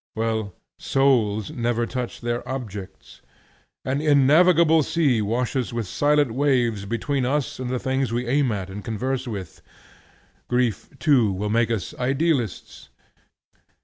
[0.15, 3.21] Well, souls never touch their objects.
[3.85, 8.71] An innavigable sea washes with silent waves between us and the things we aim at
[8.71, 9.61] and converse with.
[10.47, 12.89] Grief too will make us idealists.